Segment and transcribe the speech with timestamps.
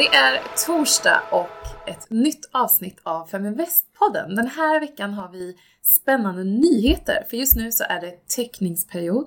[0.00, 4.36] Det är torsdag och ett nytt avsnitt av Feminvest-podden.
[4.36, 9.26] Den här veckan har vi spännande nyheter, för just nu så är det teckningsperiod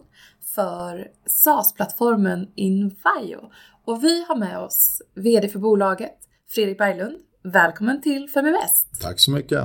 [0.56, 3.40] för SaaS-plattformen Invio.
[3.86, 6.18] Och vi har med oss VD för bolaget,
[6.50, 7.18] Fredrik Berglund.
[7.44, 9.02] Välkommen till Feminvest!
[9.02, 9.64] Tack så mycket!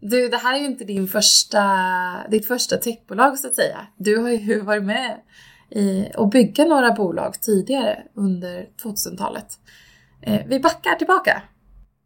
[0.00, 1.64] Du, det här är ju inte din första,
[2.30, 3.86] ditt första techbolag så att säga.
[3.96, 5.20] Du har ju varit med
[5.70, 9.58] i att bygga några bolag tidigare under 2000-talet.
[10.22, 11.42] Eh, vi backar tillbaka.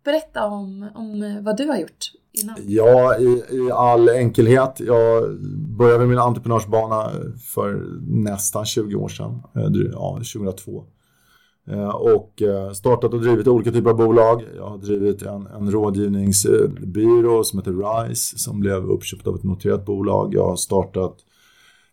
[0.04, 2.56] Berätta om, om eh, vad du har gjort innan.
[2.66, 4.80] Ja, i, i all enkelhet.
[4.80, 5.40] Jag
[5.78, 10.84] började min entreprenörsbana eh, för nästan 20 år sedan, eh, ja, 2002.
[11.94, 12.42] Och
[12.74, 14.44] startat och drivit olika typer av bolag.
[14.56, 19.86] Jag har drivit en, en rådgivningsbyrå som heter RISE som blev uppköpt av ett noterat
[19.86, 20.34] bolag.
[20.34, 21.16] Jag har startat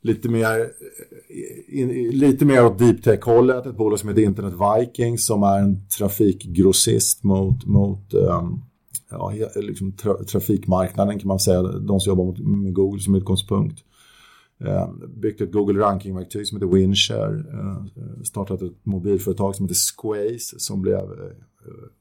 [0.03, 3.65] lite mer, eh, in, lite mer åt deep tech-hållet.
[3.65, 8.63] Ett bolag som heter Internet Vikings som är en trafikgrossist mot, mot um,
[9.09, 11.61] ja, liksom tra, trafikmarknaden kan man säga.
[11.61, 13.83] De som jobbar mot, med Google som utgångspunkt.
[14.57, 17.35] Um, byggt ett Google rankingverktyg som heter Winshare.
[17.35, 21.31] Uh, eh, startat ett mobilföretag som heter Squaze som blev uh,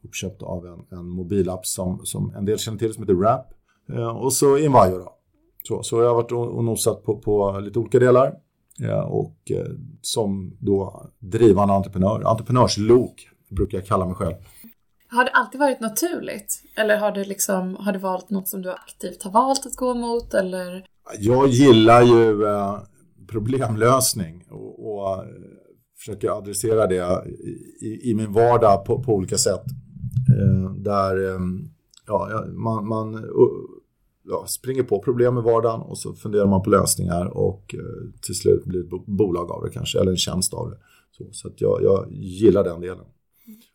[0.05, 3.47] uppköpt av en, en mobilapp som, som en del känner till som heter Rap.
[3.89, 5.13] Ehm, och så Invio då
[5.63, 8.35] så, så jag har varit och nosat på, på lite olika delar.
[8.79, 9.67] Ja, och eh,
[10.01, 14.35] som då drivande entreprenör, entreprenörslok brukar jag kalla mig själv.
[15.09, 16.63] Har det alltid varit naturligt?
[16.77, 19.95] Eller har du, liksom, har du valt något som du aktivt har valt att gå
[19.95, 20.35] mot?
[20.35, 20.87] Eller?
[21.19, 22.79] Jag gillar ju eh,
[23.29, 25.25] problemlösning och, och eh,
[25.99, 27.29] försöker adressera det
[27.81, 29.65] i, i, min vardag på, på olika sätt.
[30.39, 31.39] Eh, där
[32.07, 33.25] ja, man, man
[34.25, 38.35] ja, springer på problem i vardagen och så funderar man på lösningar och eh, till
[38.35, 40.77] slut blir det ett bolag av det kanske, eller en tjänst av det.
[41.11, 43.05] Så, så att jag, jag gillar den delen.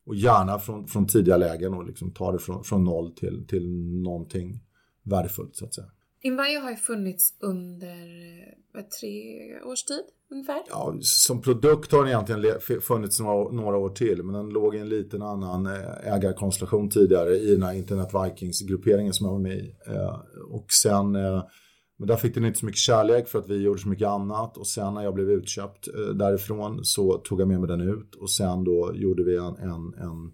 [0.05, 3.69] Och gärna från, från tidiga lägen och liksom ta det från, från noll till, till
[4.03, 4.59] någonting
[5.03, 5.87] värdefullt så att säga.
[6.21, 10.61] Invio har ju funnits under eh, vad, tre års tid ungefär.
[10.69, 14.79] Ja, som produkt har den egentligen funnits några, några år till men den låg i
[14.79, 19.57] en liten annan eh, ägarkonstellation tidigare i den här Internet Vikings-grupperingen som jag var med
[19.57, 19.75] i.
[19.87, 20.19] Eh,
[20.49, 21.11] och sen,
[21.99, 24.57] men där fick den inte så mycket kärlek för att vi gjorde så mycket annat
[24.57, 28.31] och sen när jag blev utköpt därifrån så tog jag med mig den ut och
[28.31, 30.31] sen då gjorde vi en, en, en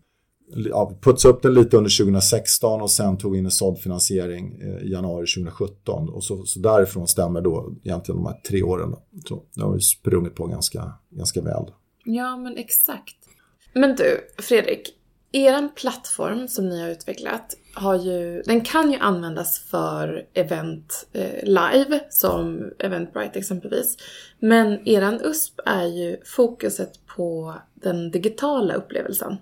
[0.56, 4.84] ja, putsade upp den lite under 2016 och sen tog vi in en såddfinansiering eh,
[4.84, 6.10] i januari 2017.
[6.10, 8.92] Och så, så därifrån stämmer då egentligen de här tre åren.
[8.92, 9.02] Då.
[9.26, 11.66] Så det har vi sprungit på ganska, ganska väl.
[12.06, 13.16] Ja, men exakt.
[13.74, 14.96] Men du, Fredrik,
[15.32, 21.44] er plattform som ni har utvecklat har ju, den kan ju användas för event eh,
[21.44, 23.98] live som Eventbrite exempelvis.
[24.40, 29.38] Men er USP är ju fokuset på den digitala upplevelsen.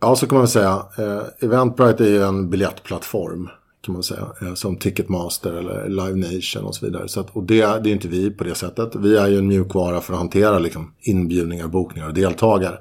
[0.00, 0.86] Ja, så kan man väl säga.
[0.98, 3.48] Eh, Eventbrite är ju en biljettplattform
[3.80, 4.26] kan man säga.
[4.42, 7.08] Eh, som Ticketmaster eller Live Nation och så vidare.
[7.08, 8.94] Så att, och det, det är inte vi på det sättet.
[8.94, 12.78] Vi är ju en mjukvara för att hantera liksom, inbjudningar, bokningar och deltagare.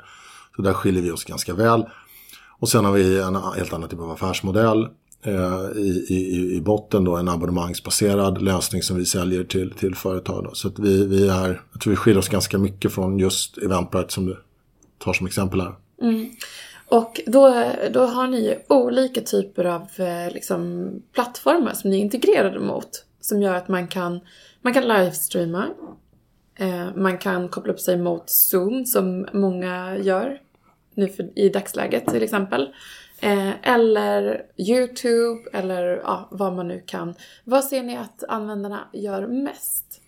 [0.56, 1.86] Så där skiljer vi oss ganska väl.
[2.60, 4.88] Och sen har vi en helt annan typ av affärsmodell.
[5.24, 10.44] Eh, i, i, I botten då en abonnemangsbaserad lösning som vi säljer till, till företag.
[10.44, 10.54] Då.
[10.54, 14.14] Så att vi, vi är, jag tror vi skiljer oss ganska mycket från just Eventbrite
[14.14, 14.38] som du
[14.98, 15.76] tar som exempel här.
[16.02, 16.30] Mm.
[16.90, 22.02] Och då, då har ni ju olika typer av eh, liksom, plattformar som ni är
[22.02, 23.06] integrerade mot.
[23.22, 24.20] Som gör att man kan,
[24.62, 25.68] man kan livestreama.
[26.56, 30.42] Eh, man kan koppla upp sig mot Zoom som många gör
[30.94, 32.74] nu för, i dagsläget till exempel.
[33.20, 37.16] Eh, eller YouTube eller ja, vad man nu kan.
[37.44, 40.02] Vad ser ni att användarna gör mest?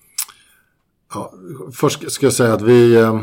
[1.13, 1.33] Ja,
[1.73, 3.21] först ska jag säga att vi eh,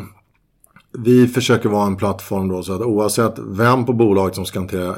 [0.93, 4.97] vi försöker vara en plattform då så att oavsett vem på bolaget som ska hantera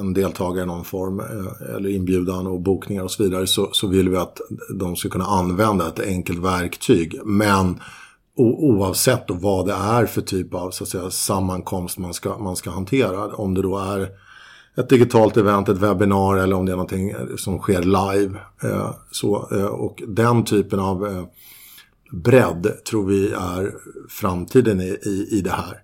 [0.00, 3.86] en, deltagare i någon form eh, eller inbjudan och bokningar och så vidare så, så
[3.86, 4.40] vill vi att
[4.74, 7.20] de ska kunna använda ett enkelt verktyg.
[7.24, 7.80] Men
[8.36, 12.56] oavsett då vad det är för typ av så att säga, sammankomst man ska, man
[12.56, 13.26] ska hantera.
[13.26, 14.08] Om det då är
[14.76, 18.38] ett digitalt event, ett webbinar eller om det är någonting som sker live.
[18.62, 21.24] Eh, så, eh, och den typen av eh,
[22.10, 23.74] bredd tror vi är
[24.08, 25.82] framtiden i, i, i det här.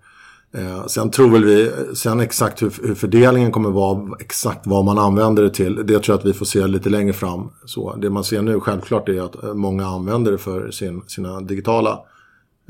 [0.57, 4.99] Eh, sen tror väl vi, sen exakt hur, hur, fördelningen kommer vara, exakt vad man
[4.99, 7.51] använder det till, det tror jag att vi får se lite längre fram.
[7.65, 12.01] Så det man ser nu självklart är att många använder det för sin, sina digitala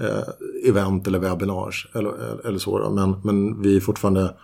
[0.00, 2.91] eh, event eller webinars eller, eller så.
[2.91, 4.35] Men, men vi är fortfarande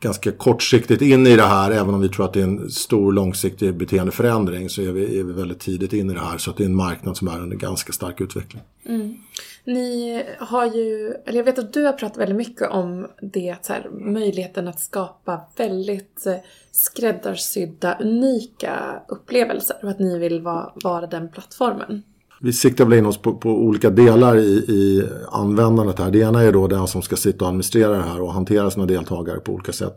[0.00, 1.70] ganska kortsiktigt in i det här.
[1.70, 5.24] Även om vi tror att det är en stor långsiktig beteendeförändring så är vi, är
[5.24, 6.38] vi väldigt tidigt in i det här.
[6.38, 8.62] Så att det är en marknad som är under ganska stark utveckling.
[8.86, 9.16] Mm.
[9.64, 13.72] Ni har ju, eller jag vet att du har pratat väldigt mycket om det, så
[13.72, 16.34] här, möjligheten att skapa väldigt eh,
[16.70, 22.02] skräddarsydda, unika upplevelser och att ni vill vara, vara den plattformen.
[22.40, 26.10] Vi siktar väl in oss på, på olika delar i, i, användandet här.
[26.10, 28.86] Det ena är då den som ska sitta och administrera det här och hantera sina
[28.86, 29.96] deltagare på olika sätt.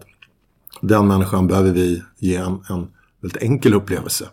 [0.81, 2.87] Den människan behöver vi ge en, en
[3.21, 4.25] väldigt enkel upplevelse.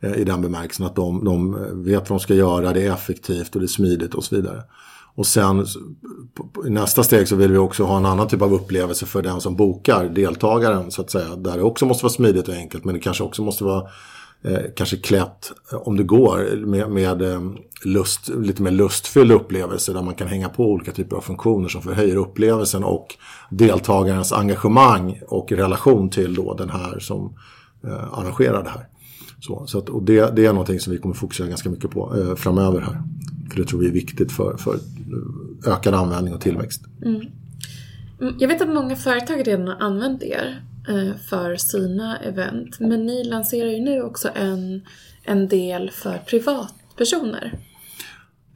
[0.00, 1.52] Eh, I den bemärkelsen att de, de
[1.84, 4.62] vet vad de ska göra, det är effektivt och det är smidigt och så vidare.
[5.14, 5.66] Och sen
[6.66, 9.40] i nästa steg så vill vi också ha en annan typ av upplevelse för den
[9.40, 11.36] som bokar, deltagaren så att säga.
[11.36, 13.82] Där det också måste vara smidigt och enkelt men det kanske också måste vara
[14.42, 17.40] eh, kanske klätt, eh, om det går, med, med eh,
[17.84, 21.82] lust, lite mer lustfylld upplevelse där man kan hänga på olika typer av funktioner som
[21.82, 23.06] förhöjer upplevelsen och
[23.50, 27.36] deltagarens engagemang och relation till då den här som
[27.84, 28.88] eh, arrangerar det här.
[29.40, 32.16] Så, så att, och det, det, är någonting som vi kommer fokusera ganska mycket på
[32.16, 33.02] eh, framöver här.
[33.50, 36.84] För det tror vi är viktigt för, för eh, ökad användning och tillväxt.
[37.02, 37.20] Mm.
[38.20, 38.34] mm.
[38.38, 42.80] jag vet att många företag redan har använt er Eh, för sina event.
[42.80, 44.82] Men ni lanserar ju nu också en,
[45.24, 47.58] en del för privatpersoner.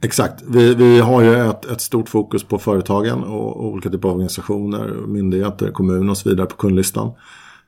[0.03, 0.43] Exakt.
[0.47, 4.87] Vi, vi har ju ett, ett stort fokus på företagen och, olika typer av organisationer,
[5.07, 7.11] myndigheter, kommuner och så vidare på kundlistan.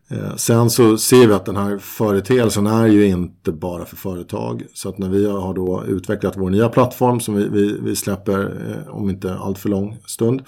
[0.09, 4.63] Eh, sen så ser vi att den här företeelsen är ju inte bara för företag.
[4.73, 8.39] Så att när vi har då utvecklat vår nya plattform som vi, vi, vi släpper
[8.41, 10.41] eh, om inte allt för lång stund.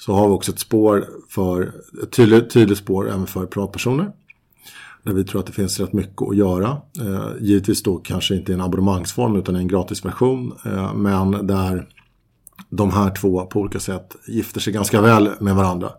[0.00, 4.12] Så har vi också ett spår för, ett tydligt, tydligt spår även för privatpersoner.
[5.02, 6.76] Där vi tror att det finns rätt mycket att göra.
[7.00, 10.52] Eh, givetvis då kanske inte i en abonnemangsform utan i en gratisversion.
[10.64, 11.88] Eh, men där
[12.68, 15.90] de här två på olika sätt gifter sig ganska väl med varandra.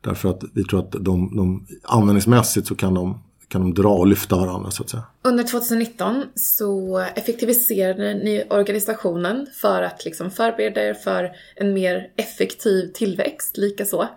[0.00, 4.06] Därför att vi tror att de, de användningsmässigt så kan de, kan de dra och
[4.06, 5.02] lyfta varandra så att säga.
[5.22, 12.92] Under 2019 så effektiviserade ni organisationen för att liksom förbereda er för en mer effektiv
[12.94, 14.08] tillväxt, likaså.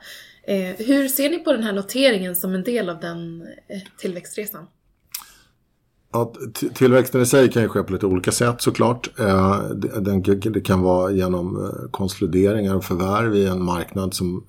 [0.48, 4.66] Eh, hur ser ni på den här noteringen som en del av den eh, tillväxtresan?
[6.14, 6.34] Ja,
[6.74, 9.20] tillväxten i sig kan ju ske på lite olika sätt såklart.
[9.20, 9.60] Eh,
[10.00, 10.22] den,
[10.54, 14.46] det kan vara genom konsolideringar och förvärv i en marknad som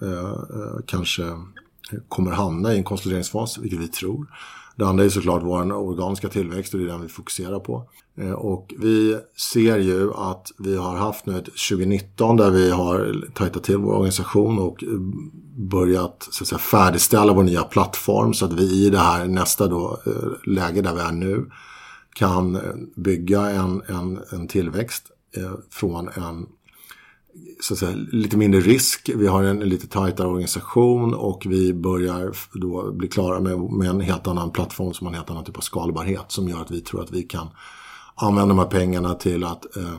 [0.86, 1.22] kanske
[2.08, 4.26] kommer hamna i en konsolideringsfas, vilket vi tror.
[4.76, 7.88] Det andra är såklart vår organiska tillväxt och det är den vi fokuserar på.
[8.18, 9.18] Eh, och vi
[9.52, 13.92] ser ju att vi har haft nu ett 2019 där vi har tajtat till vår
[13.92, 14.84] organisation och
[15.56, 19.66] börjat så att säga, färdigställa vår nya plattform så att vi i det här nästa
[19.66, 21.50] då, eh, läge där vi är nu
[22.14, 22.60] kan
[22.96, 25.04] bygga en, en, en tillväxt
[25.36, 26.46] eh, från en
[27.60, 29.10] så att säga, lite mindre risk.
[29.14, 34.00] Vi har en lite tajtare organisation och vi börjar då bli klara med, med en
[34.00, 36.80] helt annan plattform som har en helt annan typ av skalbarhet som gör att vi
[36.80, 37.48] tror att vi kan
[38.14, 39.94] använda de här pengarna till att eh,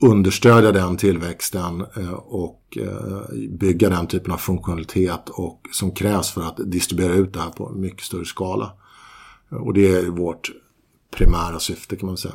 [0.00, 6.42] understödja den tillväxten eh, och eh, bygga den typen av funktionalitet och, som krävs för
[6.42, 8.72] att distribuera ut det här på mycket större skala.
[9.50, 10.50] Och det är vårt
[11.10, 12.34] primära syfte kan man säga.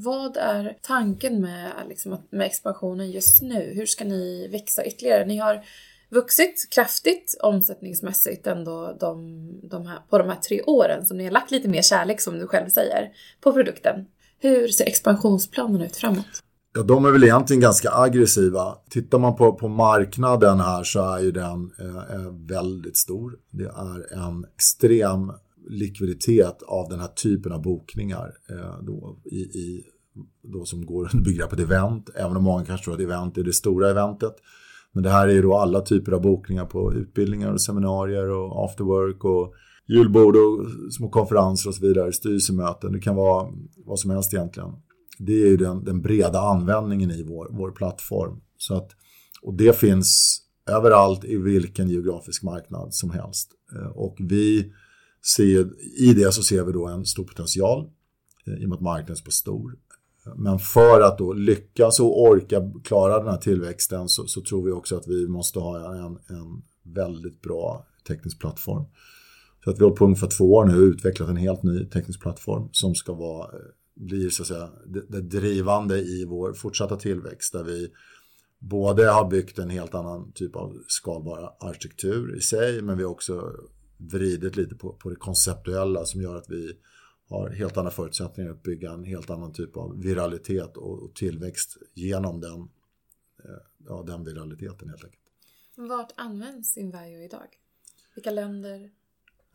[0.00, 3.72] Vad är tanken med, liksom, med expansionen just nu?
[3.74, 5.26] Hur ska ni växa ytterligare?
[5.26, 5.64] Ni har
[6.10, 11.06] vuxit kraftigt omsättningsmässigt ändå de, de här, på de här tre åren.
[11.06, 14.06] som ni har lagt lite mer kärlek som du själv säger på produkten.
[14.38, 16.42] Hur ser expansionsplanen ut framåt?
[16.74, 18.78] Ja, de är väl egentligen ganska aggressiva.
[18.90, 23.32] Tittar man på, på marknaden här så är ju den eh, väldigt stor.
[23.50, 25.32] Det är en extrem
[25.68, 29.84] likviditet av den här typen av bokningar eh, då, i, i,
[30.42, 32.10] då som går under begreppet event.
[32.14, 34.34] Även om många kanske tror att event är det stora eventet.
[34.92, 38.64] Men det här är ju då alla typer av bokningar på utbildningar och seminarier och
[38.64, 39.54] afterwork och
[39.86, 42.92] julbord och små konferenser och så vidare, styrelsemöten.
[42.92, 44.72] Det kan vara vad som helst egentligen
[45.18, 48.40] det är ju den, den, breda användningen i vår, vår plattform.
[48.56, 48.90] Så att,
[49.42, 50.40] och det finns
[50.70, 53.50] överallt i vilken geografisk marknad som helst.
[53.76, 54.72] Eh, och vi
[55.36, 57.90] ser, i det så ser vi då en stor potential
[58.46, 59.76] eh, i och med att marknaden är så stor.
[60.36, 64.72] Men för att då lyckas och orka klara den här tillväxten så, så tror vi
[64.72, 68.84] också att vi måste ha en, en väldigt bra teknisk plattform.
[69.64, 72.68] Så att vi har på ungefär två år nu utvecklat en helt ny teknisk plattform
[72.72, 73.60] som ska vara eh,
[73.94, 77.88] blir så att säga det, det drivande i vår fortsatta tillväxt där vi
[78.58, 83.10] både har byggt en helt annan typ av skalbar arkitektur i sig men vi har
[83.10, 83.52] också
[84.10, 86.72] vridit lite på, på det konceptuella som gör att vi
[87.28, 91.76] har helt andra förutsättningar att bygga en helt annan typ av viralitet och, och tillväxt
[91.94, 92.60] genom den,
[93.44, 95.22] eh, ja, den viraliteten helt enkelt.
[95.74, 97.48] Vart används Invajo idag?
[98.14, 98.90] Vilka länder?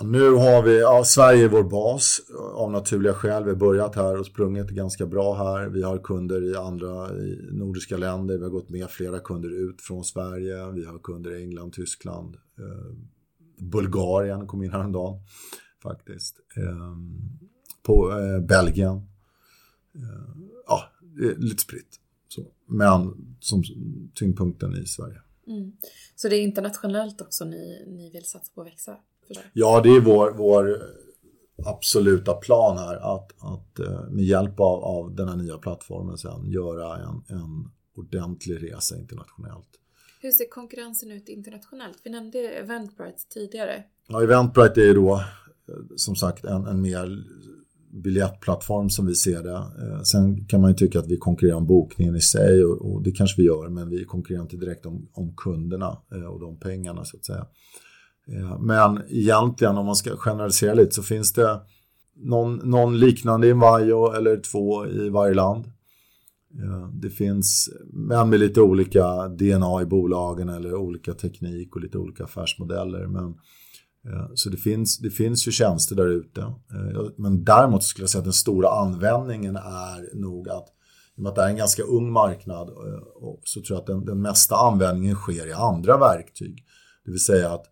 [0.03, 2.21] Nu har vi, ja, Sverige är vår bas
[2.53, 3.43] av naturliga skäl.
[3.43, 5.69] Vi har börjat här och sprungit ganska bra här.
[5.69, 8.37] Vi har kunder i andra i nordiska länder.
[8.37, 10.71] Vi har gått med flera kunder ut från Sverige.
[10.71, 12.35] Vi har kunder i England, Tyskland.
[12.59, 12.95] Eh,
[13.57, 15.19] Bulgarien kom in häromdagen
[15.83, 16.39] faktiskt.
[16.57, 16.95] Eh,
[17.83, 18.95] på eh, Belgien.
[19.95, 20.83] Eh, ja,
[21.37, 21.99] lite spritt.
[22.27, 22.45] Så.
[22.65, 23.63] Men som
[24.13, 25.21] tyngdpunkten i Sverige.
[25.47, 25.71] Mm.
[26.15, 28.97] Så det är internationellt också ni, ni vill satsa på att växa?
[29.53, 30.81] Ja, det är vår, vår
[31.65, 36.51] absoluta plan här att, att eh, med hjälp av, av den här nya plattformen sen
[36.51, 39.69] göra en, en ordentlig resa internationellt.
[40.19, 41.97] Hur ser konkurrensen ut internationellt?
[42.03, 43.83] Vi nämnde Eventbrite tidigare.
[44.07, 47.25] Ja, Eventbrite är ju då eh, som sagt en, en mer
[48.03, 49.55] biljettplattform som vi ser det.
[49.55, 53.03] Eh, sen kan man ju tycka att vi konkurrerar om bokningen i sig och, och
[53.03, 56.59] det kanske vi gör men vi konkurrerar inte direkt om, om kunderna eh, och de
[56.59, 57.45] pengarna så att säga.
[58.59, 61.61] Men egentligen om man ska generalisera lite så finns det
[62.15, 65.65] någon, någon liknande i Vajo eller två i varje land.
[66.53, 71.97] Ja, det finns, men med lite olika DNA i bolagen eller olika teknik och lite
[71.97, 73.07] olika affärsmodeller.
[73.07, 73.25] Men,
[74.13, 76.41] eh, så det finns, det finns ju tjänster där ute.
[76.41, 80.67] Eh, men däremot skulle jag säga att den stora användningen är nog att
[81.15, 83.03] i och med att det är en ganska ung marknad eh,
[83.43, 86.65] så tror jag att den, den mesta användningen sker i andra verktyg.
[87.05, 87.65] Det vill säga att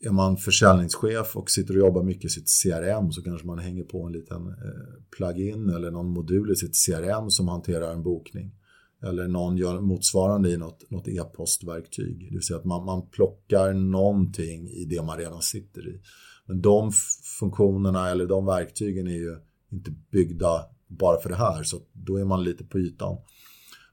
[0.00, 3.84] är man försäljningschef och sitter och jobbar mycket i sitt CRM så kanske man hänger
[3.84, 8.52] på en liten eh, plugin eller någon modul i sitt CRM som hanterar en bokning.
[9.02, 12.28] Eller någon gör motsvarande i något, något e-postverktyg.
[12.28, 16.00] Det vill säga att man, man plockar någonting i det man redan sitter i.
[16.46, 16.92] Men de
[17.40, 19.36] funktionerna eller de verktygen är ju
[19.72, 23.16] inte byggda bara för det här så då är man lite på ytan.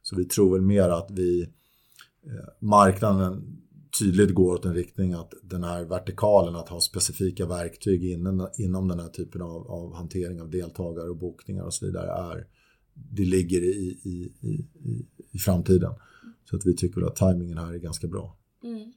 [0.01, 1.41] Så vi tror väl mer att vi
[2.25, 3.57] eh, marknaden
[3.99, 8.87] tydligt går åt en riktning att den här vertikalen, att ha specifika verktyg inom, inom
[8.87, 12.47] den här typen av, av hantering av deltagare och bokningar och så vidare är,
[12.93, 14.65] det ligger i, i, i,
[15.31, 15.93] i framtiden.
[16.49, 18.37] Så att vi tycker att tajmingen här är ganska bra.
[18.63, 18.93] Mm.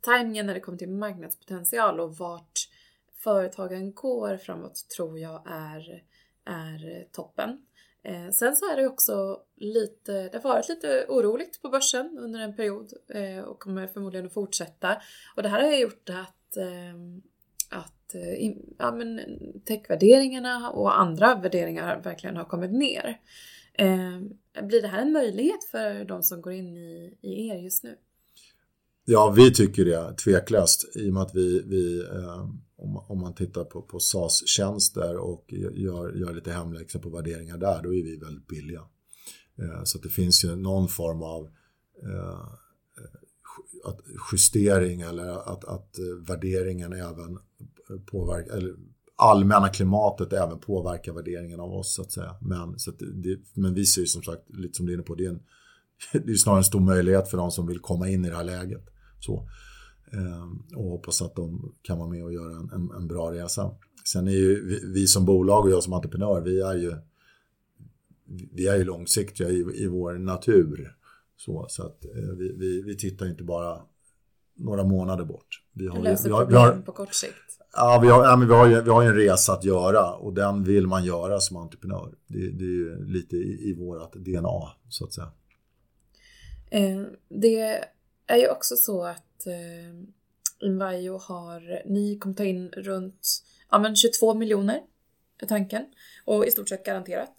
[0.00, 2.68] Tajmingen när det kommer till marknadspotential och vart
[3.14, 6.02] företagen går framåt tror jag är,
[6.44, 7.58] är toppen.
[8.02, 12.40] Eh, sen så är det också lite, det har varit lite oroligt på börsen under
[12.40, 14.96] en period eh, och kommer förmodligen att fortsätta.
[15.36, 16.94] Och det här har gjort att, eh,
[17.68, 19.20] att eh, ja, men
[19.64, 23.20] techvärderingarna och andra värderingar verkligen har kommit ner.
[23.72, 24.20] Eh,
[24.62, 27.96] blir det här en möjlighet för de som går in i, i er just nu?
[29.12, 33.34] Ja, vi tycker det tveklöst i och med att vi, vi eh, om, om man
[33.34, 38.02] tittar på, på SAS-tjänster och gör, gör lite hemläxa liksom på värderingar där, då är
[38.02, 38.80] vi väldigt billiga.
[39.58, 41.44] Eh, så det finns ju någon form av
[42.02, 42.40] eh,
[43.84, 44.00] att
[44.32, 47.38] justering eller att, att värderingen även
[48.10, 48.74] påverkar, eller
[49.16, 52.36] allmänna klimatet även påverkar värderingen av oss så att säga.
[52.40, 55.02] Men, så att det, men vi ser ju som sagt, lite som du är inne
[55.02, 55.42] på, det är, en,
[56.24, 58.44] det är snarare en stor möjlighet för de som vill komma in i det här
[58.44, 58.86] läget.
[59.20, 59.48] Så.
[60.12, 63.70] Ehm, och hoppas att de kan vara med och göra en, en, en bra resa.
[64.04, 66.96] Sen är ju vi, vi, som bolag och jag som entreprenör, vi är ju,
[68.52, 70.96] vi är ju långsiktiga i, i vår natur.
[71.36, 73.80] Så, så att eh, vi, vi, vi tittar inte bara
[74.56, 75.62] några månader bort.
[75.72, 77.34] Vi har, löser vi har, problem vi har, på kort sikt.
[77.72, 80.34] Ja, vi har, ja, men vi, har ju, vi har en resa att göra och
[80.34, 82.14] den vill man göra som entreprenör.
[82.26, 85.30] Det, det är ju lite i, i vårt DNA så att säga.
[86.70, 87.84] Eh, det
[88.30, 93.96] är ju också så att eh, Invajo har, ni kommer ta in runt ja, men
[93.96, 94.80] 22 miljoner
[95.42, 95.84] är tanken
[96.24, 97.34] och i stort sett garanterat.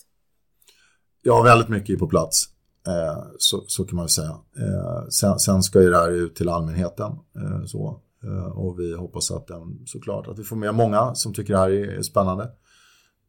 [1.21, 2.43] Ja, väldigt mycket på plats.
[2.87, 4.37] Eh, så, så kan man säga.
[4.57, 7.11] Eh, sen, sen, ska ju det här ut till allmänheten.
[7.11, 11.33] Eh, så, eh, och vi hoppas att den, såklart att vi får med många som
[11.33, 12.43] tycker det här är, är spännande.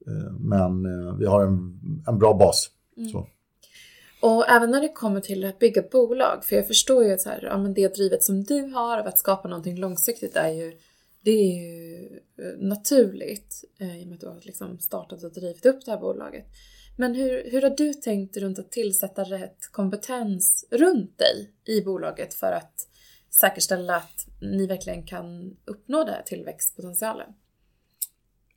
[0.07, 2.71] Eh, men eh, vi har en, en bra bas.
[2.97, 3.09] Mm.
[3.09, 3.28] Så.
[4.23, 7.29] Och även när det kommer till att bygga bolag, för jag förstår ju att så
[7.29, 10.79] här, ja, men det drivet som du har av att skapa någonting långsiktigt är ju,
[11.25, 12.07] det är ju
[12.38, 15.91] eh, naturligt eh, i och med att du har liksom startat och drivit upp det
[15.91, 16.45] här bolaget.
[16.99, 22.35] Men hur, hur har du tänkt runt att tillsätta rätt kompetens runt dig i bolaget
[22.35, 22.88] för att
[23.41, 27.33] säkerställa att ni verkligen kan uppnå den här tillväxtpotentialen?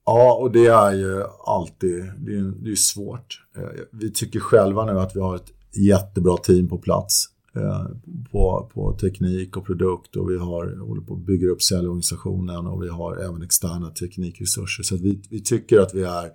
[0.06, 3.42] Ja, och det är ju alltid det är, det är svårt.
[3.58, 7.86] Eh, vi tycker själva nu att vi har ett jättebra team på plats eh,
[8.32, 12.84] på, på teknik och produkt och vi har, håller på att bygga upp säljorganisationen och
[12.84, 14.84] vi har även externa teknikresurser.
[14.84, 16.32] Så vi, vi tycker att vi är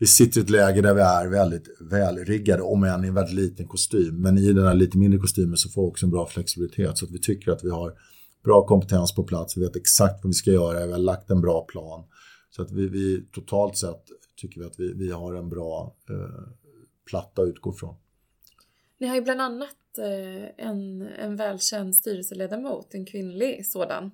[0.00, 3.34] vi sitter i ett läge där vi är väldigt välriggade, om än i en väldigt
[3.34, 4.22] liten kostym.
[4.22, 6.98] Men i den här lite mindre kostymen så får vi också en bra flexibilitet.
[6.98, 7.92] Så att vi tycker att vi har
[8.44, 11.40] bra kompetens på plats, vi vet exakt vad vi ska göra, vi har lagt en
[11.40, 12.04] bra plan.
[12.50, 14.04] Så att vi, vi totalt sett
[14.36, 16.48] tycker vi att vi, vi har en bra eh,
[17.06, 17.94] platta att utgå från.
[18.98, 24.10] Ni har ju bland annat eh, en, en välkänd styrelseledamot, en kvinnlig sådan,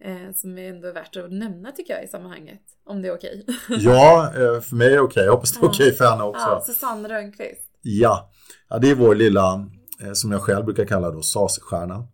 [0.00, 3.46] eh, som är ändå värt att nämna tycker jag i sammanhanget, om det är okej.
[3.68, 5.24] ja, eh, för mig är det okej.
[5.24, 6.46] Jag hoppas det är okej för henne också.
[6.46, 7.70] Ja, Susanne Rönnqvist.
[7.82, 8.30] Ja.
[8.68, 9.70] ja, det är vår lilla,
[10.02, 12.08] eh, som jag själv brukar kalla då, SAS-stjärna.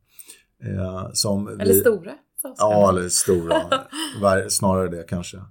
[0.65, 1.81] Eh, som eller vi...
[1.81, 2.13] stora.
[2.59, 3.71] Ja, eller stora.
[4.51, 5.43] Snarare det kanske.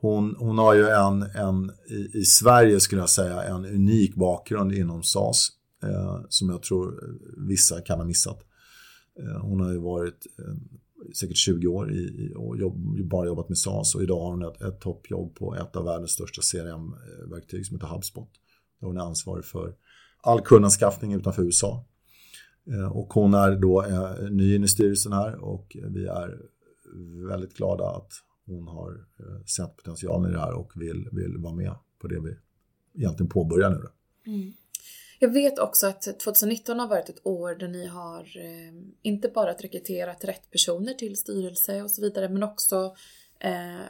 [0.00, 4.72] Hon, hon har ju en, en i, i, Sverige skulle jag säga, en unik bakgrund
[4.72, 5.48] inom SAS.
[5.82, 7.18] Eh, som jag tror
[7.48, 8.38] vissa kan ha missat.
[9.18, 10.54] Eh, hon har ju varit eh,
[11.14, 14.60] säkert 20 år i, och jobb, bara jobbat med SAS och idag har hon ett,
[14.60, 18.30] ett toppjobb på ett av världens största CRM-verktyg som heter HubSpot.
[18.80, 19.74] Där hon är ansvarig för
[20.22, 21.84] all kundanskaffning utanför USA.
[22.66, 26.40] Eh, och hon är då eh, ny in i styrelsen här och vi är
[27.28, 28.12] väldigt glada att
[28.46, 32.20] hon har eh, sett potentialen i det här och vill, vill vara med på det
[32.20, 32.36] vi
[33.00, 33.88] egentligen påbörjar nu.
[34.32, 34.52] Mm.
[35.18, 38.26] Jag vet också att 2019 har varit ett år där ni har
[39.02, 42.94] inte bara rekryterat rätt personer till styrelse och så vidare men också
[43.38, 43.84] eh,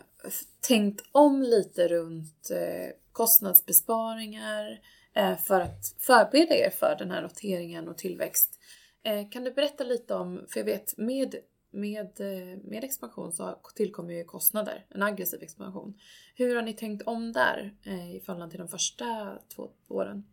[0.61, 4.79] tänkt om lite runt eh, kostnadsbesparingar eh,
[5.15, 8.59] Eh, för att förbereda er för den här noteringen och tillväxt.
[9.03, 11.35] Eh, kan du berätta lite om, för jag vet med,
[11.73, 15.95] med, eh, med expansion så tillkommer ju kostnader, en aggressiv expansion.
[16.35, 17.75] Hur har ni tänkt om där
[18.15, 20.25] i förhållande till de första två åren?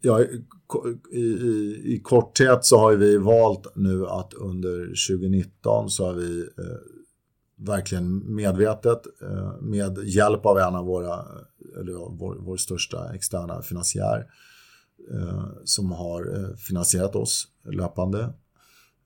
[0.00, 6.14] Ja, i, i, i korthet så har vi valt nu att under 2019 så har
[6.14, 6.78] vi eh,
[7.56, 11.24] verkligen medvetet eh, med hjälp av en av våra,
[11.78, 14.26] eller vår, vår största externa finansiär
[15.12, 18.20] eh, som har eh, finansierat oss löpande.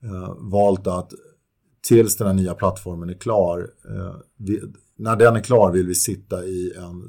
[0.03, 1.13] Eh, valt att
[1.81, 4.61] tills den här nya plattformen är klar, eh, vi,
[4.95, 7.03] när den är klar vill vi sitta i en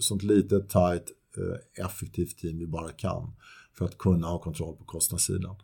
[0.00, 1.04] sånt litet, tight,
[1.36, 3.32] eh, effektivt team vi bara kan
[3.78, 5.56] för att kunna ha kontroll på kostnadssidan.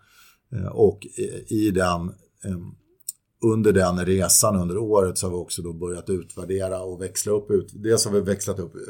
[0.52, 1.06] Eh, och
[1.48, 2.12] i den
[3.40, 7.50] under den resan under året så har vi också då börjat utvärdera och växla upp.
[7.50, 8.80] Ut, dels har vi växlat upp eh,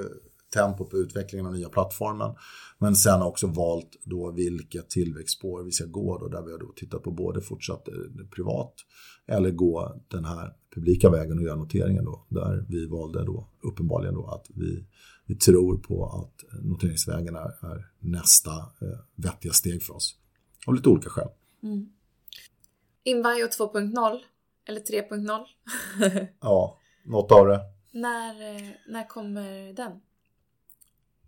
[0.54, 2.34] tempo på utvecklingen av nya plattformen.
[2.78, 6.72] Men sen också valt då vilka tillväxtspår vi ska gå då, där vi har då
[6.76, 8.74] tittat på både fortsatt eh, privat
[9.26, 12.26] eller gå den här publika vägen och göra noteringen då.
[12.28, 14.84] Där vi valde då uppenbarligen då att vi,
[15.26, 20.16] vi tror på att noteringsvägen är, är nästa eh, vettiga steg för oss.
[20.66, 21.28] Av lite olika skäl.
[21.62, 21.88] Mm.
[23.04, 24.18] Invio 2.0
[24.68, 26.26] eller 3.0?
[26.40, 27.60] ja, något av det.
[27.92, 29.92] När, eh, när kommer den?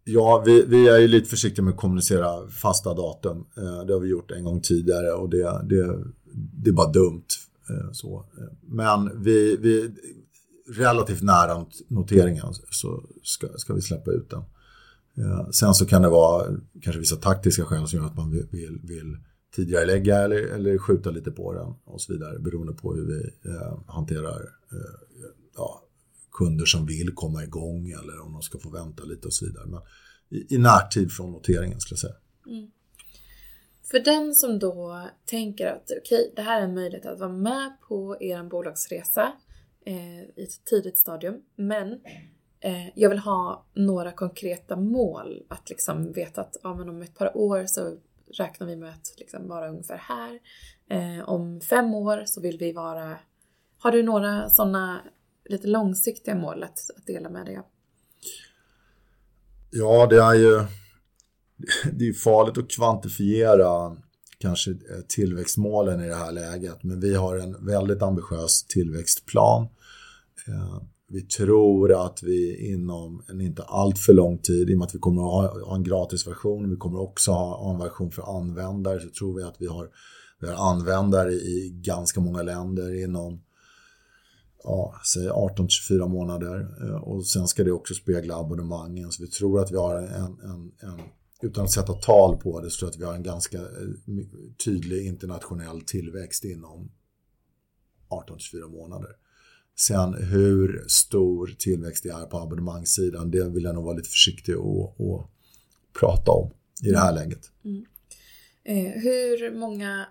[0.05, 3.47] Ja, vi, vi, är ju lite försiktiga med att kommunicera fasta datum.
[3.57, 7.27] Eh, det har vi gjort en gång tidigare och det, det, det är bara dumt.
[7.71, 8.25] Eh, så.
[8.61, 9.91] Men vi, vi
[10.69, 14.43] relativt nära noteringen så ska, ska vi släppa ut den.
[15.53, 16.47] Sen så kan det vara
[16.83, 19.17] kanske vissa taktiska skäl som gör att man vill, vill, vill
[19.51, 23.51] tidigare lägga eller, eller skjuta lite på den och så vidare beroende på hur vi
[23.51, 24.41] eh, hanterar
[24.73, 25.85] eh, ja,
[26.33, 29.67] kunder som vill komma igång eller om de ska få vänta lite och så vidare.
[29.67, 29.81] Men
[30.29, 32.17] i, i närtid från noteringen skulle jag säga.
[32.47, 32.71] Mm.
[33.91, 37.33] För den som då tänker att okej, okay, det här är en möjlighet att vara
[37.33, 39.33] med på er bolagsresa
[39.87, 41.93] eh, i ett tidigt stadium, men
[42.61, 45.43] eh, jag vill ha några konkreta mål.
[45.49, 47.97] Att liksom veta att ja, men om ett par år så
[48.39, 50.39] räknar vi med att liksom vara ungefär här.
[50.91, 53.17] Eh, om fem år så vill vi vara...
[53.79, 55.01] Har du några sådana
[55.49, 57.65] lite långsiktiga mål att, att dela med dig av?
[59.71, 60.67] Ja, det är ju
[61.93, 63.97] det är farligt att kvantifiera
[64.39, 66.83] kanske eh, tillväxtmålen i det här läget.
[66.83, 69.69] Men vi har en väldigt ambitiös tillväxtplan.
[70.49, 74.95] Eh, vi tror att vi inom en inte alltför lång tid, i och med att
[74.95, 79.09] vi kommer att ha en gratisversion, vi kommer också ha en version för användare, så
[79.09, 79.89] tror vi att vi har,
[80.41, 83.41] vi har användare i ganska många länder inom
[84.65, 86.69] ja, säg 18-24 månader.
[86.83, 89.11] Eh, och sen ska det också spegla abonnemangen.
[89.11, 91.01] Så vi tror att vi har en, en, en
[91.43, 93.65] utan att sätta tal på det, så tror jag att vi har en ganska eh,
[94.65, 96.91] tydlig internationell tillväxt inom
[98.09, 99.11] 18-24 månader.
[99.87, 104.53] Sen hur stor tillväxt det är på abonnemangssidan, det vill jag nog vara lite försiktig
[104.53, 105.31] att, att
[106.01, 106.51] prata om
[106.83, 107.51] i det här läget.
[107.65, 107.87] Mm.
[108.65, 110.07] Eh, hur många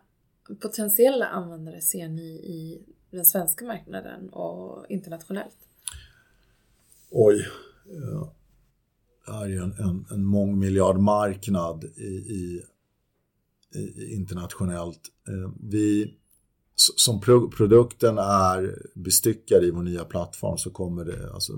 [0.61, 5.57] potentiella användare ser ni i den svenska marknaden och internationellt?
[7.09, 7.45] Oj.
[7.85, 8.33] Ja.
[9.25, 12.63] Det här är en, en, en mångmiljardmarknad i, i,
[13.75, 15.01] i internationellt.
[15.27, 16.13] Eh, vi
[16.79, 21.53] som pro produkten är bestyckad i vår nya plattform så kommer det, alltså,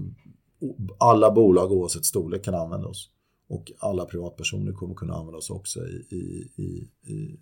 [0.97, 3.10] alla bolag oavsett storlek kan använda oss.
[3.49, 7.39] Och alla privatpersoner kommer kunna använda oss också i, i, i, i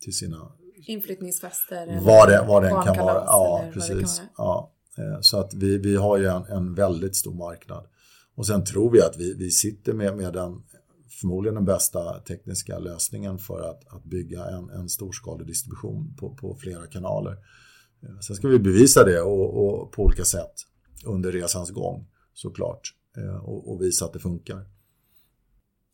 [0.00, 0.52] till sina
[0.86, 2.00] inflyttningsfester.
[2.04, 3.24] Vad det, vad det kan vara.
[3.26, 4.22] Ja, precis.
[4.36, 4.72] Ja.
[4.98, 7.86] Eh, så att vi, vi har ju en, en väldigt stor marknad.
[8.34, 10.62] Och sen tror vi att vi, vi sitter med, med den
[11.24, 16.56] förmodligen den bästa tekniska lösningen för att, att bygga en, en storskalig distribution på, på
[16.56, 17.32] flera kanaler.
[18.02, 20.54] Eh, sen ska vi bevisa det och, och på olika sätt
[21.06, 24.66] under resans gång såklart eh, och, och, visa att det funkar.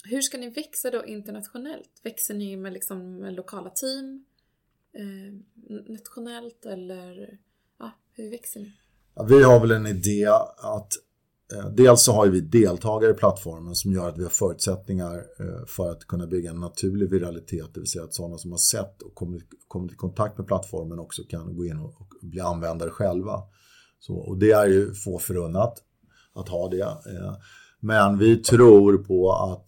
[0.05, 2.01] Hur ska ni växa då internationellt?
[2.03, 4.25] Växer ni med, liksom, med lokala team?
[4.93, 5.35] Eh,
[5.89, 7.39] nationellt eller
[7.79, 8.73] ja, hur växer ni?
[9.15, 10.93] Ja, vi har väl en idé att
[11.53, 15.67] Eh, dels så har vi deltagare i plattformen som gör att vi har förutsättningar eh,
[15.67, 19.03] för att kunna bygga en naturlig viralitet, det vill säga att sådana som har sett
[19.03, 23.43] och kommit, i kontakt med plattformen också kan gå in och bli användare själva.
[23.99, 25.83] Så, och det är ju få förunnat
[26.35, 26.81] att ha det.
[26.81, 27.37] Eh.
[27.81, 29.65] Men vi tror på att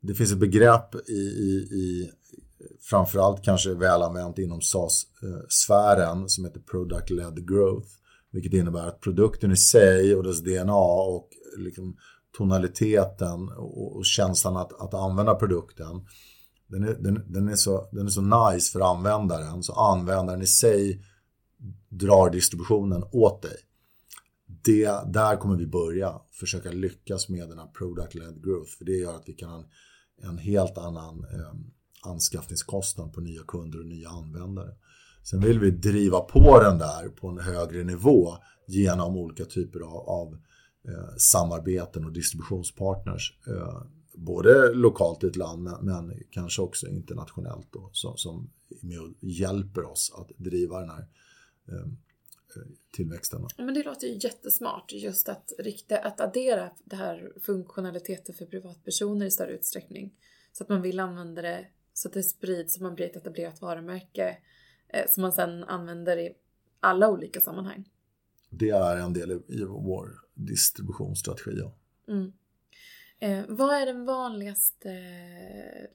[0.00, 2.10] det finns ett begrepp i, i, i
[2.80, 7.88] framförallt kanske välanvänt inom SAS-sfären som heter Product-led growth
[8.34, 11.96] vilket innebär att produkten i sig och dess DNA och liksom
[12.36, 16.06] tonaliteten och, och känslan att, att använda produkten
[16.66, 20.46] den är, den, den, är så, den är så nice för användaren så användaren i
[20.46, 21.04] sig
[21.88, 23.56] drar distributionen åt dig.
[24.46, 29.14] Det, där kommer vi börja försöka lyckas med den här product-led growth för det gör
[29.14, 29.64] att vi kan ha en,
[30.28, 31.54] en helt annan eh,
[32.02, 34.74] anskaffningskostnad på nya kunder och nya användare.
[35.24, 40.08] Sen vill vi driva på den där på en högre nivå genom olika typer av,
[40.08, 40.32] av
[40.88, 43.38] eh, samarbeten och distributionspartners.
[43.46, 43.82] Eh,
[44.14, 48.50] både lokalt i ett land men, men kanske också internationellt då, som, som
[49.20, 51.06] hjälper oss att driva den här
[51.68, 51.86] eh,
[52.92, 53.48] tillväxten.
[53.58, 59.26] Men det låter ju jättesmart just att, rikta, att addera det här funktionaliteten för privatpersoner
[59.26, 60.14] i större utsträckning.
[60.52, 63.60] Så att man vill använda det så att det sprids, så man blir ett etablerat
[63.60, 64.36] varumärke Eh,
[65.08, 66.32] som man sen använder i
[66.80, 67.88] alla olika sammanhang.
[68.50, 71.50] Det är en del i vår distributionsstrategi.
[71.60, 71.74] Ja.
[72.08, 72.32] Mm.
[73.18, 74.88] Eh, vad är den vanligaste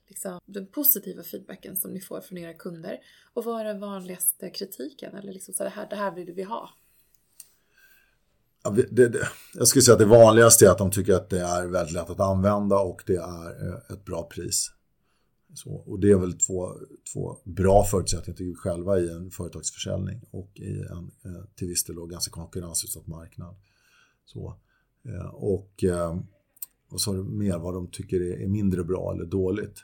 [0.07, 2.99] liksom, den positiva feedbacken som ni får från era kunder?
[3.33, 5.15] Och vad är den vanligaste kritiken?
[5.15, 6.69] Eller liksom så det här, det här vill vi ha.
[8.63, 9.19] Ja, det, det,
[9.53, 12.09] jag skulle säga att det vanligaste är att de tycker att det är väldigt lätt
[12.09, 14.71] att använda och det är eh, ett bra pris.
[15.53, 16.73] Så, och det är väl två,
[17.13, 21.83] två bra förutsättningar tycker vi själva i en företagsförsäljning och i en eh, till viss
[21.83, 23.55] del ganska konkurrensutsatt marknad.
[24.25, 24.59] Så,
[25.05, 26.19] eh, och eh,
[26.89, 29.83] vad sa du mer vad de tycker är, är mindre bra eller dåligt?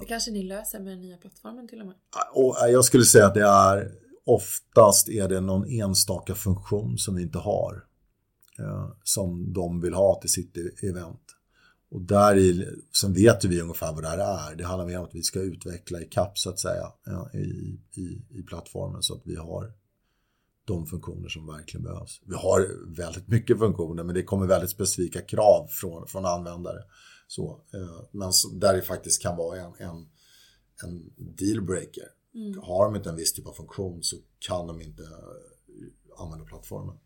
[0.00, 1.94] Det kanske ni löser med den nya plattformen till och med?
[2.34, 3.92] Och jag skulle säga att det är
[4.24, 7.84] oftast är det någon enstaka funktion som vi inte har.
[9.02, 11.37] Som de vill ha till sitt event.
[11.90, 12.66] Och där i,
[13.00, 14.56] sen vet vi ungefär vad det här är.
[14.56, 16.92] Det handlar mer om att vi ska utveckla i kapp så att säga
[17.34, 17.38] i,
[18.00, 19.72] i, i plattformen så att vi har
[20.64, 22.20] de funktioner som verkligen behövs.
[22.24, 26.82] Vi har väldigt mycket funktioner men det kommer väldigt specifika krav från, från användare.
[27.26, 30.08] Så, eh, men där det faktiskt kan vara en, en,
[30.84, 32.08] en dealbreaker.
[32.34, 32.58] Mm.
[32.62, 35.02] Har de inte en viss typ av funktion så kan de inte
[36.18, 36.96] använda plattformen.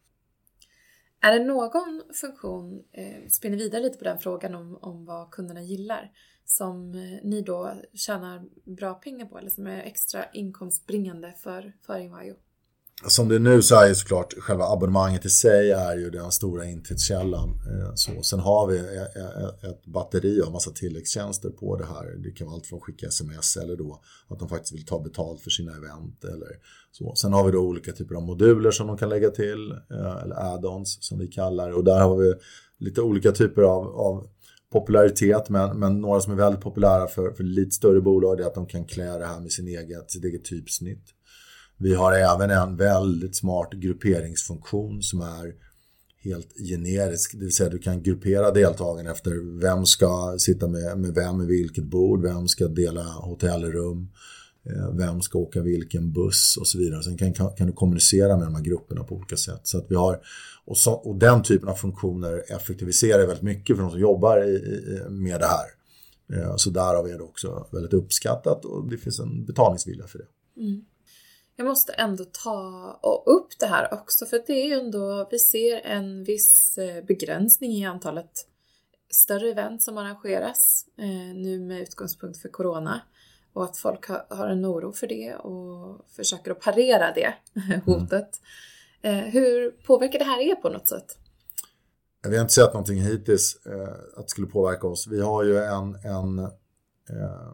[1.24, 5.62] Är det någon funktion, eh, spinner vidare lite på den frågan om, om vad kunderna
[5.62, 6.12] gillar,
[6.44, 11.98] som eh, ni då tjänar bra pengar på eller som är extra inkomstbringande för, för
[11.98, 12.34] Invajo?
[13.06, 16.32] Som det är nu så är ju såklart själva abonnemanget i sig är ju den
[16.32, 17.48] stora intäktskällan.
[17.48, 18.22] Eh, så.
[18.22, 22.16] Sen har vi eh, eh, ett batteri av massa tilläggstjänster på det här.
[22.24, 25.00] Det kan vara allt från att skicka sms eller då att de faktiskt vill ta
[25.00, 26.24] betalt för sina event.
[26.24, 26.48] Eller
[26.92, 27.14] så.
[27.14, 29.74] Sen har vi då olika typer av moduler som de kan lägga till,
[30.22, 31.74] eller add-ons som vi kallar det.
[31.74, 32.34] Och där har vi
[32.78, 34.26] lite olika typer av, av
[34.72, 38.54] popularitet, men, men några som är väldigt populära för, för lite större bolag är att
[38.54, 41.04] de kan klä det här med sin eget, sitt eget typsnitt.
[41.82, 45.54] Vi har även en väldigt smart grupperingsfunktion som är
[46.24, 47.32] helt generisk.
[47.32, 51.46] Det vill säga du kan gruppera deltagarna efter vem ska sitta med, med vem i
[51.46, 54.08] vilket bord, vem ska dela hotellrum,
[54.66, 57.02] eh, vem ska åka vilken buss och så vidare.
[57.02, 59.60] Sen kan, kan, kan du kommunicera med de här grupperna på olika sätt.
[59.62, 60.20] Så att vi har,
[60.64, 64.50] och, så, och den typen av funktioner effektiviserar väldigt mycket för de som jobbar i,
[64.50, 65.66] i, med det här.
[66.32, 70.60] Eh, så därav är det också väldigt uppskattat och det finns en betalningsvilja för det.
[70.60, 70.84] Mm
[71.62, 75.80] jag måste ändå ta upp det här också för det är ju ändå, vi ser
[75.80, 78.46] en viss eh, begränsning i antalet
[79.10, 83.00] större event som arrangeras eh, nu med utgångspunkt för Corona.
[83.52, 87.34] och att folk har, har en oro för det och försöker att parera det
[87.86, 88.40] hotet.
[89.02, 91.18] Eh, hur påverkar det här er på något sätt?
[92.24, 95.06] Eh, vi har inte sett någonting hittills eh, att det skulle påverka oss.
[95.06, 97.52] Vi har ju en, en, eh,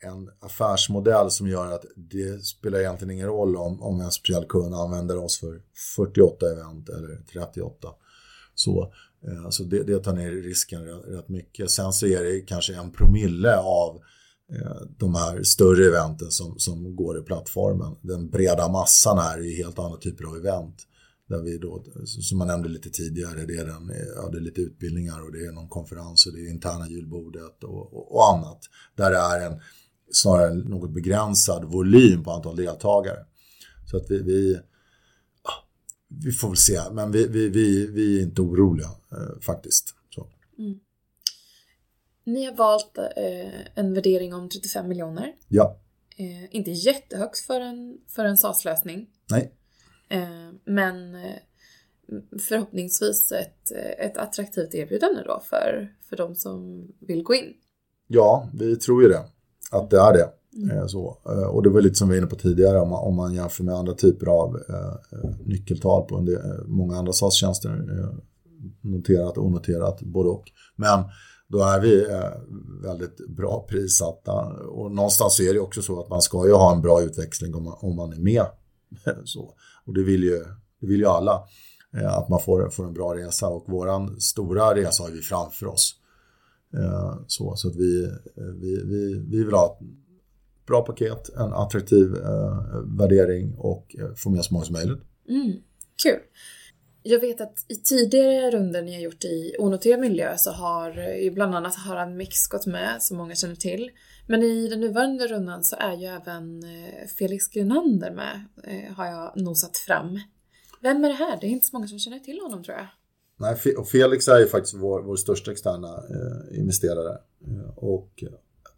[0.00, 4.74] en affärsmodell som gör att det spelar egentligen ingen roll om, om en speciell kund
[4.74, 5.60] använder oss för
[5.96, 7.88] 48 event eller 38.
[8.54, 8.92] Så,
[9.26, 11.70] eh, så det, det tar ner risken rätt, rätt mycket.
[11.70, 14.00] Sen så är det kanske en promille av
[14.52, 17.96] eh, de här större eventen som, som går i plattformen.
[18.02, 20.84] Den breda massan här är helt andra typer av event.
[21.28, 24.60] Där vi då, som man nämnde lite tidigare, det är, den, ja, det är lite
[24.60, 28.60] utbildningar och det är någon konferens och det är interna julbordet och, och, och annat.
[28.96, 29.60] Där det är en
[30.12, 33.24] snarare en något begränsad volym på antal deltagare.
[33.90, 34.60] Så att vi, vi,
[36.08, 39.94] vi får väl se, men vi, vi, vi, vi är inte oroliga eh, faktiskt.
[40.58, 40.80] Mm.
[42.24, 45.34] Ni har valt eh, en värdering om 35 miljoner.
[45.48, 45.80] Ja.
[46.16, 49.10] Eh, inte jättehögt för en, för en SAS-lösning.
[49.30, 49.52] Nej.
[50.08, 51.36] Eh, men eh,
[52.48, 57.54] förhoppningsvis ett, ett attraktivt erbjudande då för, för de som vill gå in.
[58.06, 59.24] Ja, vi tror ju det.
[59.70, 60.28] Att det är det.
[60.56, 60.88] Mm.
[60.88, 61.18] Så.
[61.52, 63.64] Och det var lite som vi var inne på tidigare om man, om man jämför
[63.64, 67.70] med andra typer av eh, nyckeltal på del, många andra SAS-tjänster.
[67.70, 68.18] Eh,
[68.80, 70.44] noterat och onoterat, både och.
[70.76, 71.04] Men
[71.48, 72.30] då är vi eh,
[72.82, 74.32] väldigt bra prissatta.
[74.68, 77.64] Och någonstans är det också så att man ska ju ha en bra utväxling om
[77.64, 78.46] man, om man är med.
[79.24, 79.54] så.
[79.86, 80.44] Och det vill ju,
[80.80, 81.42] det vill ju alla.
[81.96, 85.66] Eh, att man får, får en bra resa och våran stora resa har vi framför
[85.66, 85.94] oss.
[86.74, 89.86] Eh, så så att vi, eh, vi, vi, vi vill ha ett
[90.66, 95.02] bra paket, en attraktiv eh, värdering och eh, få med så många som möjligt.
[95.28, 95.52] Mm,
[96.02, 96.20] kul.
[97.02, 100.90] Jag vet att i tidigare runder ni har gjort i onoterad miljö så har
[101.22, 103.90] ju bland annat Harald Mix gått med, som många känner till.
[104.26, 106.64] Men i den nuvarande rundan så är ju även
[107.18, 108.44] Felix Grenander med,
[108.96, 110.20] har jag nosat fram.
[110.80, 111.38] Vem är det här?
[111.40, 112.86] Det är inte så många som känner till honom tror jag.
[113.38, 117.18] Nej, och Felix är ju faktiskt vår, vår största externa eh, investerare.
[117.46, 118.28] Eh, och eh,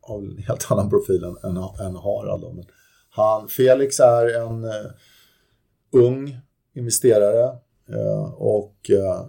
[0.00, 2.54] av en helt annan profil än, än, än Harald.
[2.54, 2.64] Men
[3.10, 4.90] han, Felix är en eh,
[5.92, 6.40] ung
[6.74, 7.58] investerare
[7.92, 9.26] Eh, och eh,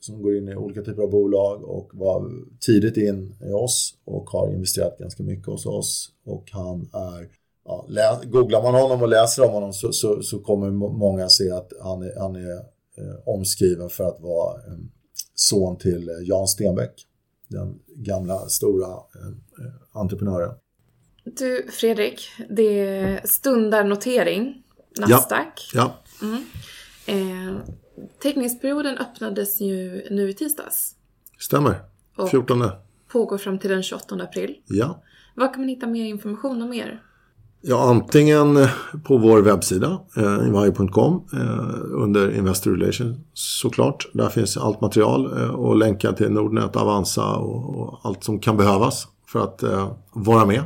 [0.00, 4.30] som går in i olika typer av bolag och var tidigt in i oss och
[4.30, 6.10] har investerat ganska mycket hos oss.
[6.26, 7.28] Och han är,
[7.64, 11.72] ja, googlar man honom och läser om honom så, så, så kommer många se att
[11.82, 12.79] han är, han är
[13.24, 14.78] omskriven för att vara eh,
[15.34, 17.06] son till eh, Jan Stenbeck.
[17.48, 20.54] Den gamla stora eh, entreprenören.
[21.24, 24.62] Du Fredrik, det stundar notering,
[24.98, 25.70] Nasdaq.
[25.74, 26.00] Ja.
[26.20, 26.26] ja.
[26.26, 26.44] Mm.
[27.06, 27.56] Eh,
[28.22, 30.94] teckningsperioden öppnades ju nu i tisdags.
[31.38, 31.80] Stämmer.
[32.30, 32.62] 14.
[32.62, 32.70] Och
[33.12, 34.62] pågår fram till den 28 april.
[34.66, 35.02] Ja.
[35.34, 37.02] Var kan man hitta mer information om er?
[37.62, 38.58] Ja, antingen
[39.04, 44.08] på vår webbsida, eh, invajo.com, eh, under Investor Relations såklart.
[44.12, 48.56] Där finns allt material eh, och länkar till Nordnet, Avanza och, och, allt som kan
[48.56, 50.62] behövas för att eh, vara med.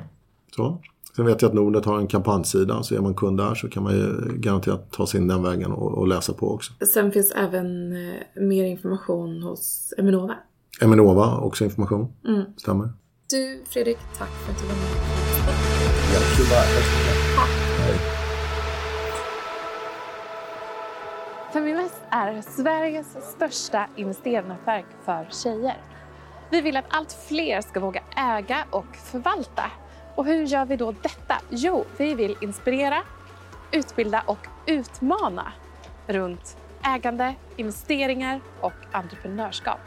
[0.56, 0.82] Så.
[1.16, 3.82] Sen vet jag att Nordnet har en kampanjsida, så är man kund där så kan
[3.82, 6.72] man ju garanterat ta sig in den vägen och, och läsa på också.
[6.94, 10.34] Sen finns även eh, mer information hos Eminova.
[10.80, 12.12] Eminova, också information.
[12.26, 12.44] Mm.
[12.56, 12.88] Stämmer.
[13.34, 14.86] Du Fredrik, tack för att du var med.
[17.78, 17.94] Här.
[21.52, 25.76] Feminvest är Sveriges största investeringsnätverk för tjejer.
[26.50, 29.70] Vi vill att allt fler ska våga äga och förvalta
[30.14, 31.34] och hur gör vi då detta?
[31.50, 33.02] Jo, vi vill inspirera,
[33.72, 35.52] utbilda och utmana
[36.06, 39.80] runt ägande, investeringar och entreprenörskap.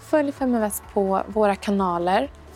[0.00, 2.30] Följ Feminvest på våra kanaler